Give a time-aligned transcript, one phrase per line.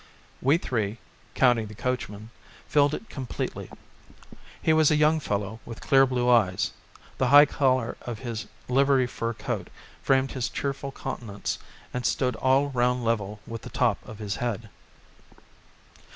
[0.41, 0.97] We three,
[1.35, 2.31] counting the coachman,
[2.67, 3.69] filled it completely.
[4.59, 6.71] He was a young fellow with clear blue eyes;
[7.19, 9.69] the high collar of his livery fur coat
[10.01, 11.59] framed his cheery countenance
[11.93, 14.69] and stood all round level with the top of his head.